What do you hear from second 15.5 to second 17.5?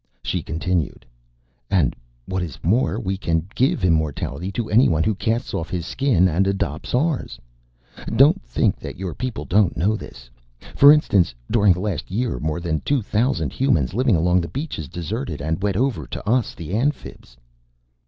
went over to us, the Amphibs."